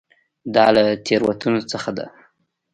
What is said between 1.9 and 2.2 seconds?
ده.